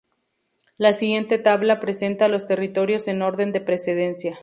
La 0.79 0.93
siguiente 0.93 1.37
tabla 1.37 1.79
presenta 1.79 2.27
los 2.27 2.47
territorios 2.47 3.07
en 3.07 3.21
orden 3.21 3.51
de 3.51 3.61
precedencia. 3.61 4.39